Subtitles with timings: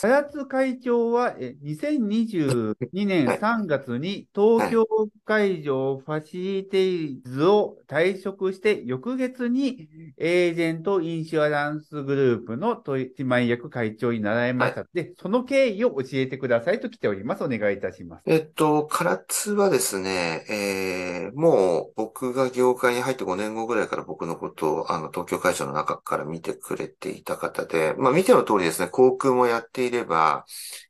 [0.00, 4.86] 早津会長は、え2022年3月に東京
[5.24, 14.82] 会場ファシリティーズを退職して、翌月にエージェントインシュアランスグループの取締役会長になられました。
[14.82, 17.42] はい、で、その経緯を教えてくださいと来ております。
[17.42, 18.22] お願いいたします。
[18.26, 30.44] えっと、唐津はですね、えー、もう僕が業界に入って5年後ぐらいから僕のことを、あの、東京会場の中から見てくれていた方で、まあ見ての通りですね、航空もやっていれば、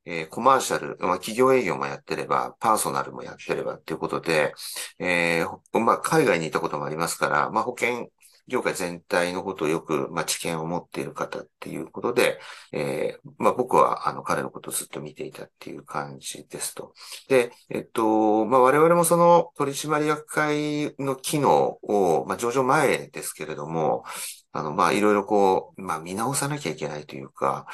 [0.05, 4.55] えー、コマーシャル、まあ企業営業もやってれば、パーソナルもやってればっていうことで、
[4.99, 8.11] えー、まあ海外にいたこともありますから、まあ保険
[8.49, 12.41] 業界全体のことをよく、まあ、知見を持っている方っていうことで、
[12.73, 16.95] えー、まあ、僕は、あの、彼のことをずっと見ていたっていう感じですと。
[17.29, 24.05] で、えっと、まあ、我々もその取締役会の機能を、まあ、上場前ですけれども、
[24.53, 27.67] あの、まあ、いろいろこう、まあ、見直さなきゃいけないというか、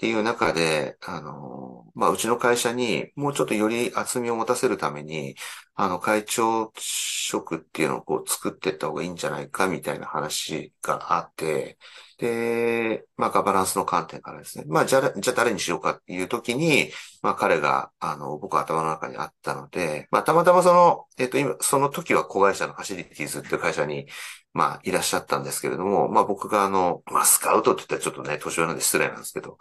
[0.00, 5.36] っていう中で、あの、まあ、うちの会社にもうちょっとより厚みを持たせるために、
[5.74, 11.78] あの、会長職っていうのをこう作っていった方がいいんじゃないかみたいな話があって、
[12.20, 14.64] で、まあ、ガバナンスの観点からですね。
[14.68, 16.90] まあ、じゃ、じゃあ誰にしようかっていう時に、
[17.22, 24.06] まあ、彼が、あの、僕頭の中にあったので、まあ、たまたまその、えっ、と、今、その時は子会社のファシリティーズっていう会社に、
[24.52, 29.56] まあ、いらっしゃったんですけれども、まあ僕があの、まあスカウトって言ったらちょっとね、年上なんで失礼なんですけど、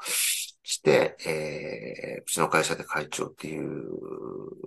[0.70, 3.90] して、えー、うちの会社で会長っていう、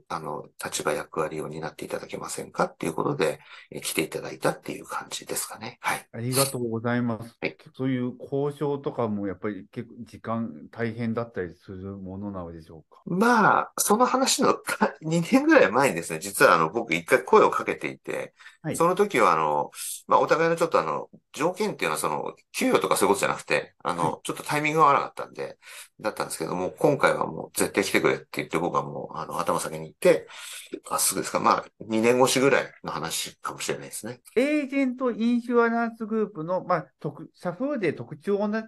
[0.08, 3.39] あの、立場役割を担っていただけませんかっていうことで、
[3.70, 5.78] えー、来ていただいたっていう感じですかね。
[5.80, 6.08] はい。
[6.12, 7.36] ありがとうございます。
[7.41, 13.00] はい、そういう交渉とかもやっぱり結構時間大変だったりするものなのでしょうか？
[13.05, 14.56] まあ、その話の
[15.05, 19.70] 2年ぐらい前にですね、実はあの、僕一回声をかけていて、はい、その時はあの、
[20.06, 25.58] まあ、お互いのちょっとあの、条件っていうのはその、給与とかそういうことじゃなくて、あの、はい、ちょっとタイミングが悪かったんで、
[26.00, 30.27] だったんですけども、今回はもう絶対来てくれって言って僕はもう、あの、頭先に行って、
[30.89, 31.40] あ、すぐですか。
[31.40, 34.20] まあ、2年越しぐらいの話かもしれないですね。
[34.36, 38.64] エージェントインシュアランスグループの、まあ、特、社風で特徴な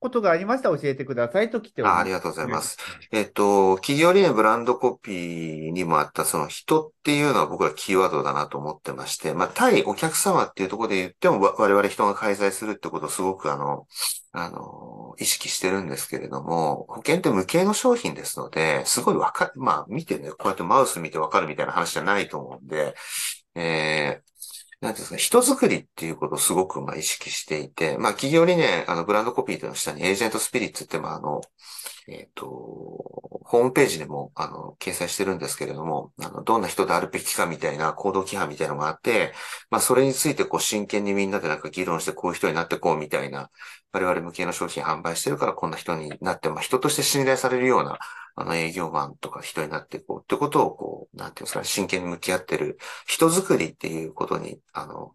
[0.00, 1.98] ことがありましたら教えてくださいと来ております。
[1.98, 2.78] あありがとうございます。
[3.12, 13.86] えっと、企業理念ブランドコピーにもあったその人っていうのは僕はキーワードだなと思ってまして、まあ、対お客様っていうところで言っても我々人が開催するってことをすごくあの、
[14.32, 22.94] あの、意識してるんですけれども、も保険って無形の商品ですので、すごいわか、まあ見てね、こうやってマウス見てわかるみたいな話じゃないと思うんで、
[23.54, 31.40] えー、なんですか、人作りっていうことをすごくまあ意識していて、まあ企業理念、あのブランドコピーというの下にエージェントスピリッツって、まああの、
[32.08, 39.32] えっ、ー、と、ホームページでも、あの、掲載してるんですけれども、あの、どんな人であるべきかみたいな行動規範みたいなのがあって、
[39.70, 43.50] まあ、それについてこう、真剣にみんなでなんか議論してこういう人になってこうみたいな、
[43.92, 47.98] 我々向けの商品販売してるからこんな人になって、まあ、人として信頼されるような、
[48.36, 55.14] あの、営業マンとか人になっていこうってことを、こう、なんていうんですか、真剣に向き合ってる人づくりっていうことに、あの、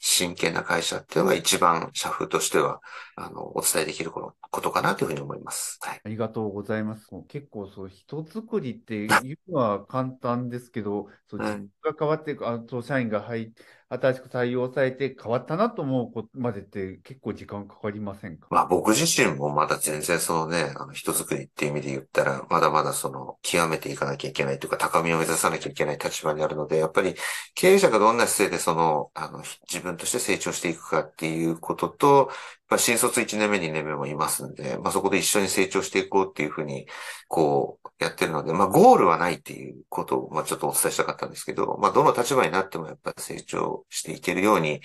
[0.00, 2.80] 真剣な会社っていうのが一番社風としては、
[3.16, 5.78] あの、お伝えできることかなというふうに思います。
[5.82, 6.00] はい。
[6.02, 7.08] ありがとうございます。
[7.28, 13.62] 結構そう、人作りっていうのは簡単ですけど、そう自分が変わって、あと社員が入って、
[13.92, 18.46] 新しく採用されて変わったなと思うことまでって結構時間かかりませんか？
[18.50, 27.16] まあ僕自身もまだ全然そのね、あの人作りっていう意味で言ったら、まだまだその極めていかなきゃいけないというか高みを目指さなきゃいけない立場にあるので、やっぱり
[27.54, 32.30] 経営者がどんな姿勢でその、あの、自分として成長していくかっていうことと、
[32.72, 36.86] まあ、新卒1年目、2年目もいますんで、まあ、そこで一緒に成長していこうっていうふうに、
[37.28, 44.80] こう、やってるので、まあ、ゴールはないっていうことを、まあ、ちょっとお伝えしたかったんですけど、まあ、どの立場になってもやっぱり成長していけるように、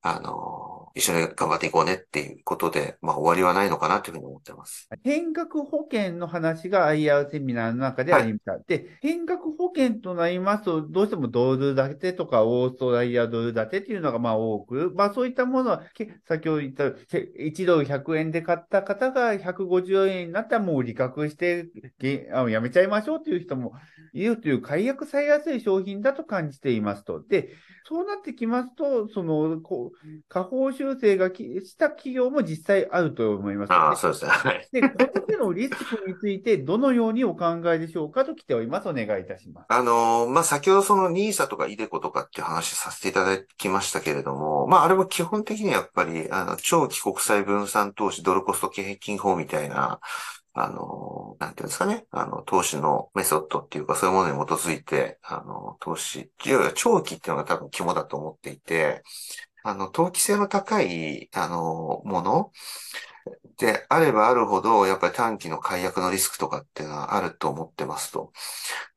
[0.00, 4.88] あの、一緒に頑張っていこうねっていうことで、まあ終わりはないのかなというふうに思ってます。
[5.04, 8.52] 変額保険の話が IR セミナーの中でありました。
[8.52, 15.82] はい、で、変額保険となりますと、どうしてもドル建てとかオーストラリアドル建てっていうのがまあ多く、まあそういったものは、
[16.26, 21.66] 先ほど言った1ドル100円で買った方が150円になったらもう利確して
[22.32, 23.74] あやめちゃいましょうという人も
[24.14, 27.22] いるという解約されやすい商品だと感じていますと。
[27.22, 27.50] で、
[27.88, 34.30] そうなってきますと、その、こう、下方修正がした企業も実際あると思います、ね、ああ、そうですね。
[34.30, 34.68] はい。
[34.70, 38.88] で、この手のリスクについて、 どのようにお考えでしょうかと来ております。
[38.88, 39.66] お願いいたします。
[39.68, 50.00] あのー、まあ、先ほどその NISA とか iDeCo とかっていう話させていただきましたけれども、まあ、あれも基本的にやっぱり、あの、長期国債分散投資ドルコスト平均法みたいな、
[50.58, 59.02] あの、なんていうんですかね、あの、投資のメソッドっていうか、そういうものに基づいて、あの、投資、いわゆる長期っていうのが多分肝だと思っていて、
[59.68, 62.52] あの、投機性の高い、あの、もの
[63.58, 68.32] であればあるほど、やっぱり短期の解約のリスクとかっていうのはあると思ってますと。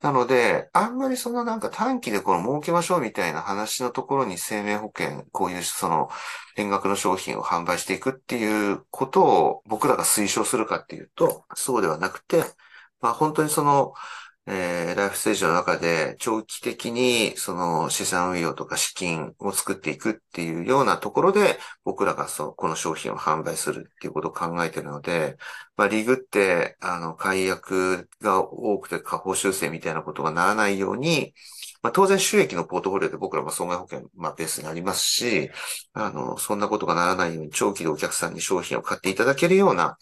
[0.01, 6.09] なので、あんまりそのなんか短期でこの儲けましょうみたいな話のところに生命保険、こういうその
[6.55, 12.43] 変額の商品を販売していくっていうことを僕らが推奨するかっていうと、そうではなくて、
[13.01, 13.93] まあ本当にその、
[14.51, 25.37] えー、ライフステージの中で長期的にその資産運用とか資金を作っていくっていうようなところで僕らがそう、この商品を販売するっていうことを考えてるので、
[25.77, 31.33] まあリグって、あの、解約が多くて下方修正みたいなことがならないように、
[31.81, 35.49] まあ、当然収益のポートフォリオで僕らも損害保険、まあ、ベースになりますし、
[35.93, 39.97] あの、そんなことがならないように長期でお客さんに商品を買っていただけるような、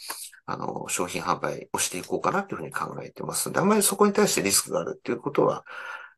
[0.48, 5.66] あの、商品販売をしていこうかなというふうに考えてますので、あんまりそこに対してリスクがあるっていうことは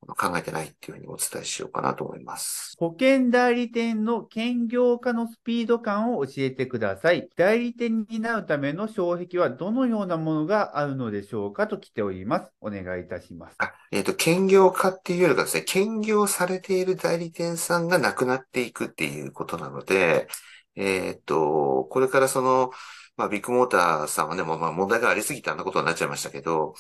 [0.06, 2.76] 考えてないっていうふうにお伝えしようかなと思います。
[2.78, 7.28] 保険代理店の兼業化のスピード感を教えてください。
[7.36, 12.52] 代理店になるための障壁はどのようなものがあるのでしょうかと来ております。
[12.62, 13.56] お願いいたします。
[13.58, 20.28] あ、えっ、ー、と、兼業化っていうよりかですね、兼業されている代理店さんがなくなっていくっていうことなので、
[20.76, 22.70] えっ、ー、と、これからその、
[23.20, 26.74] まあ、ビッグモーターさんはね、まあ問題がありすぎてあんなことになっちゃいましたけど、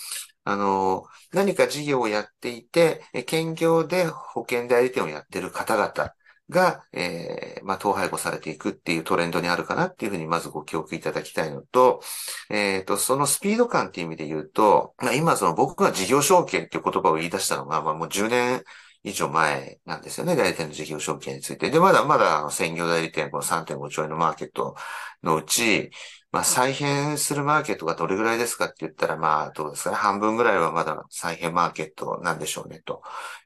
[0.45, 1.03] あの、
[1.33, 6.13] 何か事業をやっていて、兼業で保険代理店をやってる方々
[6.50, 12.01] が、えー、まあ、統廃合されていくっていうトレンドにあるかなっていうふうにまずご記憶いただきたいのと、
[12.50, 18.63] えっ、ー、と、そのスピード感っていう意味で言うと、まあ、今その僕が事業承継っていう言葉を言い出したのが、まあ、もう10年
[19.03, 20.35] 以上前なんですよね。
[20.35, 21.69] 代理店の事業承継について。
[21.69, 24.75] で、まだまだ専業代理店、この3.5兆円のマーケット
[25.24, 25.92] のうち、
[26.31, 29.96] まあ、再編するマーケットがどれぐらいですかって言ったら、まあ、どうですかね。
[29.96, 33.02] 半分ぐらいはまだ再編マーケットなんでしょうね、と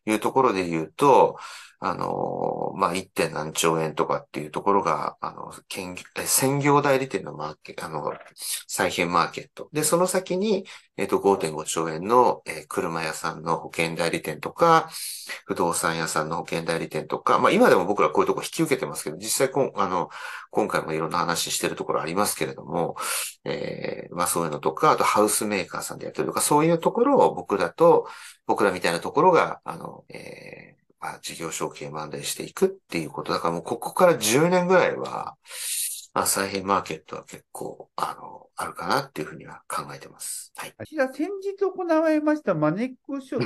[0.05, 1.37] いうところで言うと、
[1.85, 3.09] あの、まあ、1.
[3.09, 5.51] 点何兆円とかっていうところが、あの、
[6.25, 8.13] 専業代理店のマーケ、あの、
[8.67, 9.67] 再編マーケット。
[9.73, 10.65] で、その先に、
[10.95, 14.89] えっ、と、5.5兆円の、えー、車屋さんの保険代理店とか、
[15.45, 20.09] 不動産屋さんの保険代理店とか、まあ、今でも僕らこういうとこ引き受けてますけど、実際こ、あの、
[20.51, 22.95] 今回もいろんな話してるところありますけれども、も
[23.45, 28.07] えー、まあ、そういうのとか、あとハウスメーカーさんでやってるとか、そういうところを僕らと、
[28.45, 33.33] 僕らみたいなところが、あの、えーまあ、事業承継マンデしていくっていうこと。
[33.33, 35.35] だからもうここから10年ぐらいは、
[36.13, 40.53] まあ、再編マーケットは結構、あの、あるかなっていうふうには考えてます。
[40.55, 40.73] はい。
[40.77, 43.39] 私は先日行われましたマネック証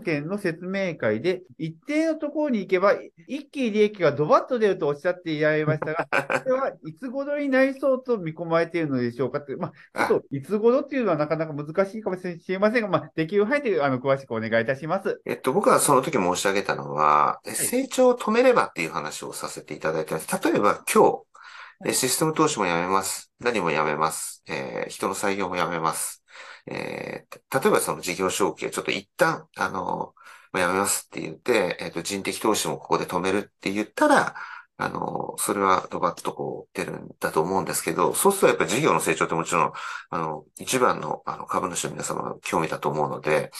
[0.00, 2.94] 券の説明会で、一定のところに行けば、
[3.28, 6.08] 一気に利益がドバッと出るとおっしゃっていられましたが、
[6.42, 15.20] それはいつ頃になりそうと見込まれているのでしょうかって、まあ、ちょっといつ頃っていうのはなかなか難しいかもしれませんが、まあ、できる範囲であの詳しくお願いいたします。
[15.24, 20.28] えっと、僕はその時申し上げたのは、成長を止めればっていう話をさせていただいてます。
[20.42, 21.22] 例えば今日、
[21.86, 23.30] システム投資もやめます。
[23.38, 24.42] 何もやめます。
[24.48, 26.24] えー、人の採用もやめます。
[26.66, 30.12] えー、例えばその事業承継、ちょっと一旦、あの、
[30.54, 34.34] やめますって言って、えっ、ー、と、人的投資もここで止めるって言ったら、
[34.80, 39.72] あの、それはドバッとこう出るんだと思うんですけど、そうするとやっぱり事業の成長ってもちろん、
[40.10, 43.50] あの、一番のあの株主の皆様の興味だと思うので、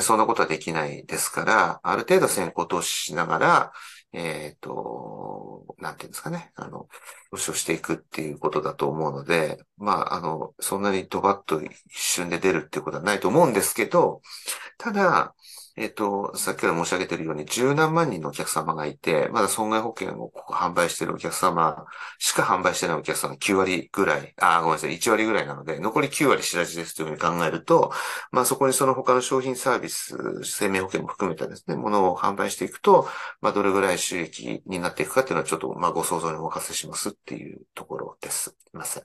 [0.00, 3.72] そんなことはできないですから、ある程度先行投資しながら、
[4.12, 6.88] えっ、ー、と、なんていうんですかね、あの、
[7.30, 14.22] 投資をしていくっていうことだと思うので、まあ、あの、そんなにドバッと一瞬で出るっていうことはないと思うんですけど、
[14.78, 15.34] ただ、
[15.80, 21.86] えっ、と、さっきから申し上げているように、十何万人のお客様がいて、まだ損害保険を販売しているお客様
[22.18, 27.92] しか販売してないお客様9割ぐらい、あ、ごめんなさい、1割ぐらいなので、残り9割白地ですというふうに考えると、
[28.32, 33.08] まあそこにその他の商品サービス、生命保険も含めたですね、ものを販売していくと、
[33.40, 38.50] まあどれぐらい収益になっていくかっていうのはちょっと、まあご想像にお任せしますっていうところです。
[38.50, 39.02] すいません。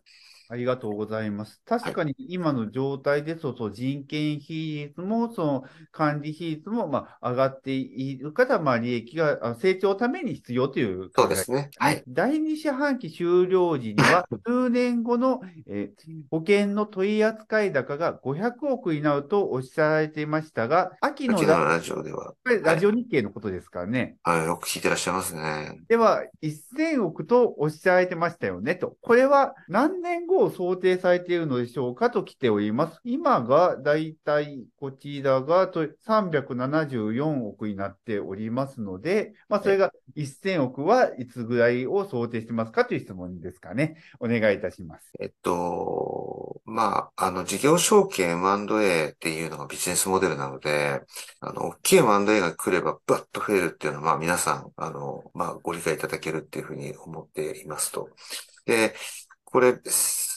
[0.53, 1.59] ありがとうございます。
[1.65, 11.09] 確かに今の状態ですと、人件比率も、その管理比率もまあ上がっているから、まあ利益が成長のために必要という。
[11.15, 11.71] そうですね。
[11.77, 12.03] はい。
[12.07, 22.35] 第二四半期終了時には、数年後の、えー、保険の取扱高が500億になるとおっしゃられていましたが、秋のラジオでは。
[22.61, 24.17] ラジオ日経のことですからね。
[24.21, 25.79] はい、よく聞いてらっしゃいますね。
[25.87, 28.97] では、1000億とおっしゃられてましたよねと。
[29.01, 32.99] これは何年後を想定されているのでしょうかと来ております。
[33.03, 43.97] 今がだいたいこちらが374億になっておりますので、まあ、それが1000億はいつぐらいを想定してますかという質問ですかね。
[44.19, 45.11] お願いいたします。
[45.19, 51.01] えっと、まあ、あの、事業承継 M&A っていうのがビジネスモデルなので、
[51.39, 58.09] あの、大きい M&A が来ればバッと増えるっていうのは、まあ皆さん、あの、まあご理解いただけるっていうふうに思っていますと。
[58.65, 58.95] で、
[59.43, 59.79] これ、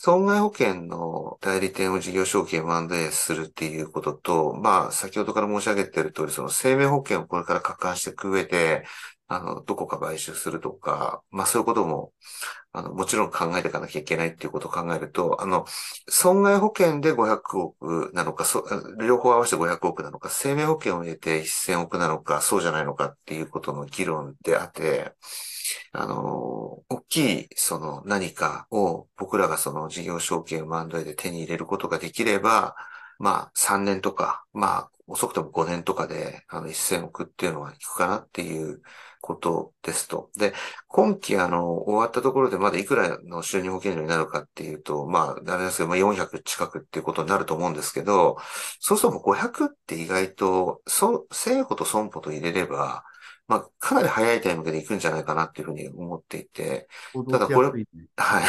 [0.06, 8.84] 損害保険の代理店を事業承継 M&A するっていうことと、まあ、先ほどから申し上げている通り、その生命保険をこれから拡散していく上で、
[9.28, 12.12] あの、どこか買収するとか、まあそういうことも、
[12.72, 15.66] あの、もちろん考えていかなきゃいけないっていうことを考えると、あの、
[16.08, 18.64] 損害保険で500億なのか、そ
[19.00, 25.12] 両方合わせて500億なのか、生命保険を入れて1000億なのか、そうじゃないのかっていうことの議論であって、
[25.92, 32.76] あの、大きい、その何かを僕らがその事業承継をマンドで手に入れることができれば、
[33.18, 38.82] まあ3年とか、まあ遅くとも5年とかで、あの1000億っていうのはいくかなっていう
[39.20, 40.30] ことですと。
[40.36, 40.52] で、
[40.88, 48.36] 今期あの、終わったところでまだいくらの収入保険料になるかっていうと、まあ、あれですけど、まあ400近くっていうことになると思うんですけど、
[48.80, 53.04] そうすると500って意外と、そ、生保と損保と入れれば、
[53.48, 56.88] まあ、かなり早いタイミングで行くんじゃないかなっていうふうに思っていて、
[57.28, 57.68] ただこれ、
[58.16, 58.44] はい。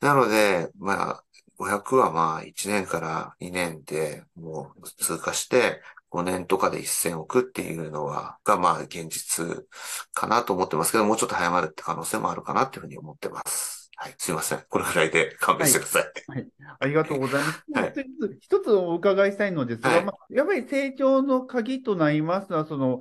[0.00, 1.24] なので、まあ、
[1.58, 9.66] 500はまあ1年から2年でもう通過して、5年とかで1000億っていうのは、がまあ現実
[10.12, 13.76] かなと思ってますけど、もうちょっと早まるって可能性もあるかなっていうふうに思ってます。
[13.98, 14.62] はい、すいません。
[14.68, 16.02] これぐらいで勘弁してください。
[16.26, 16.38] はい。
[16.38, 16.48] はい、
[16.80, 17.64] ありがとうございます。
[17.72, 17.94] はい、
[18.40, 23.00] 一つお伺いしたいのですが、はい、まあ、やっぱり成長の鍵となりますのは、その、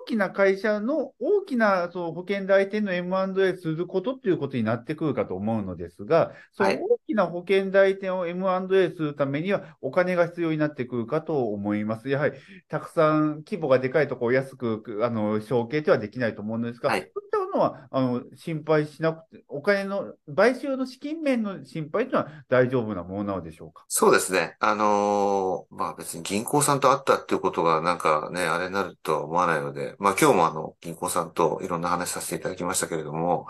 [0.00, 12.08] 大きな会社の大きなその保険代理店の M&A することっていうことになってくるかと思うのですが、その大きな保険代理店を M&A するためにはお金が必要になってくるかと思います。
[12.08, 23.84] やはり、たくさん規模がでかいところを安く、あの、承継ではできないと思うんですが、はい、そういったのは、あの、心配しなくて、お金の、買収の資金面の心配というのは大丈夫なものなのでしょうか？
[23.88, 24.56] そうですね。
[24.60, 33.46] あのー、まあ別に銀行さんと会ったっていうことがなんかね、あれになるとは思わないので、でまあ今日もあの、銀行さんといろんな話させていただきましたけれども、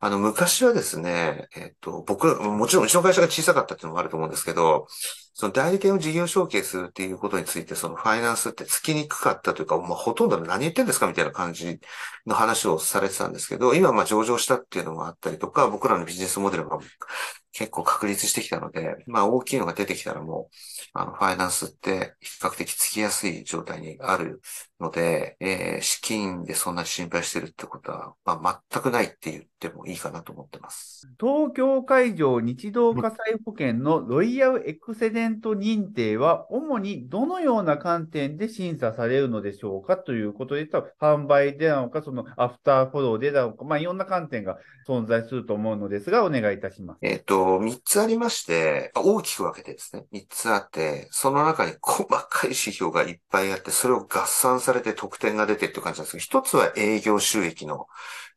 [0.00, 4.86] あの、昔はですね、えっと、僕、もちろんうちの会社が小さかったっていうのもあると思うんですけど、
[5.34, 11.78] その代理店を事業承継するっていうことについて、そのファイナンスってつきにくかったというか、まあ、ほとんど何言ってんですかみたいな感じ
[12.26, 16.78] の話をされてたんですけど、今まあ上場したっていうのもあったりとか、僕らのビジネスモデルが
[17.52, 20.54] 結構確立してきたので、まあ大きいのが出てきたらもう、
[20.94, 24.40] あの、ファイナンスって比較的つきやすい状態にある
[24.82, 31.08] ので、えー、資金でそんなに心配してるってことは、まあ全くないって言ってもいいかなと思ってます。
[31.18, 40.68] 東京海上日動火災保険のロイヤルエクセデント認定は、主にどのような観点で審査されるのでしょうかということで
[41.00, 44.58] 販売でなのか、そのアフターフォローでなのか、まあいろんな観点が
[44.88, 46.98] 存在すると思うのですが、お願いいたします。
[47.02, 57.86] えっ、と、3つありまして、大きく分けてですね、3つあって、その中に細かい指標がいっぱいあって、それを合算されて得点が出てっていう感じなんですけど、1つは営業収益の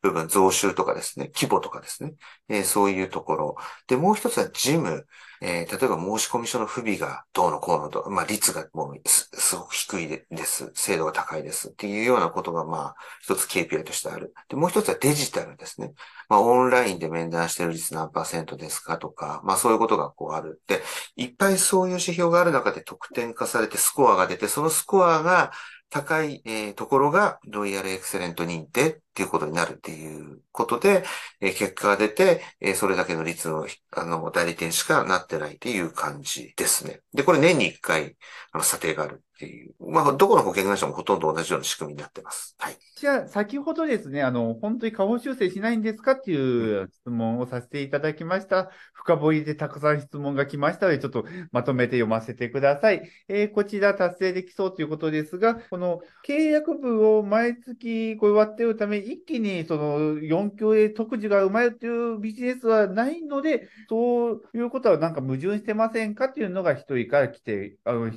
[0.02, 2.14] 部分、増収とかですね、規模とかですね、
[2.48, 3.56] えー、そういうところ。
[3.86, 5.06] で、もう1つは事務。
[5.42, 10.70] えー、例えば申込書の不備がどうのこうのと、まあ率がもうすすごく低いです。
[10.74, 14.32] 精度が高いですっていうようなことがまあ一つ KPI としてある。
[14.48, 15.92] で、もう一つはデジタルですね。
[16.28, 20.62] まあオンラインで面談してる率何パーセントですかとか、まあそういうことがこうある。
[20.66, 20.82] で、
[21.16, 25.52] いっぱいそういう指標がある中で得点化されてスコアが出て、そのスコアが
[25.90, 31.04] 高い、えー、ところがロイヤルエクセレント認定っていうことになるっていうことで、
[31.40, 37.00] えー、結果が出て、えー、それだけの率の、あの、代理店しかなってないっていう感じですね。
[37.14, 38.16] で、これ年に1回、
[38.52, 39.74] あの、査定があるっていう。
[39.78, 42.56] まあ、どこの保険会社もほとんど同じような仕組みになってます。
[42.58, 42.76] はい。
[42.96, 48.70] じゃあ、先ほどですね、あの、本当に下方修正しないんですかっていう質問をさせていただきました。
[48.94, 53.02] 深掘りでたくさん質問が来ましたので、ちょっとまとめて読ませてください。
[53.28, 68.10] えー、こちら達成できそうということですが、この契約部を毎月こう割ってるため、一気にその4級へ特需が生まれるというビジネスはないので、そういうことはなんか矛盾してませんかっていうのが一人から来て、あの、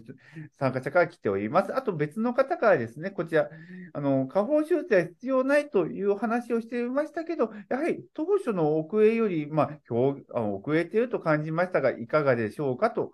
[0.57, 1.75] 参加者から来ております。
[1.75, 3.49] あと別の方からですね、こちら、
[3.93, 13.11] あの、下方修正は必要ないという話をしていましたけど、やはり当初の遅れより、まあ、表あの遅れていると感じましたが、いかがでしょうかと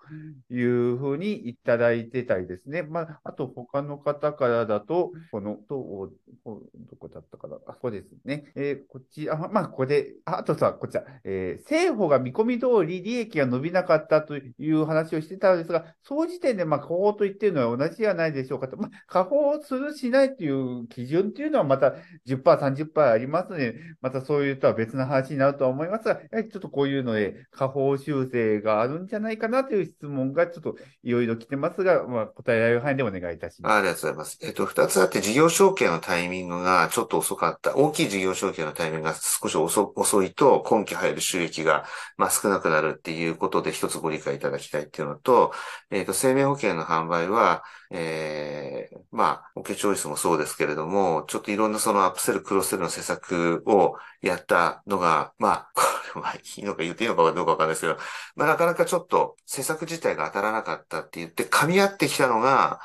[0.52, 2.84] いうふうにいただいてたりですね。
[2.84, 6.12] まあ、あと他の方からだと、この、と、
[6.46, 8.52] どこだったかな、あ、ここですね。
[8.56, 18.78] えー、こっち、あ、まあ、ここで、あとさ、こちら、えー、政府が見込み通り利益が伸びなかったという話をしてたんですが、その時点で、まあ、下方と言ってるのは同じじゃないでしょうかと。
[18.78, 21.96] まあ、下方するしないという基準っていうのはまた
[22.28, 33.74] 10%、30%ありますので、またそういうとは別の話になるとは思いますが、やはりちょっとこういうので、下方修正があるんじゃないかなという質問がちょっといろいろ来てますが、まあ、答えられる範囲でお願いいたします。
[33.74, 34.40] ありがとうございます。
[34.42, 41.86] えっと、二つあって、事業承継のタイミングがちょっと遅かった、大きい事業承継のタイミングが少し遅遅いと、今期入る収益が、
[42.18, 45.54] まあ、少なくなるっていうことで一つご理解いただきたいっていうのと、
[45.92, 55.82] えっ、と、生命保険の販売は、ええー、まあ、オケチョイスもそうですけれども、ちょっといろんなそのアップセル、クロスセルの施策をやったのが、まあ、 こ
[56.16, 57.98] れはいいのか言っていいのかどうかわかんないですけど、
[58.36, 62.80] まあなかなかちょっと施策自体が当たらなかったって言って噛み合ってきたのが、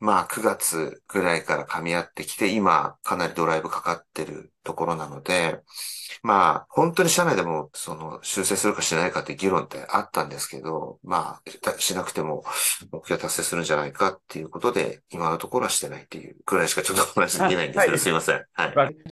[0.00, 5.60] まあ9月ぐらいから噛み合ってきて、今かなりドライブかかってるところなので、
[6.22, 12.44] まあ本当に社内でもその修正するかしないかって議論ってあったんですけど、まあしなくても
[12.92, 18.44] 目標達成するんじゃないかっていうことで、今のところはしてないっていうくらいしかちょっと話できないんですけど、はい、すいません。
[18.52, 18.96] はい。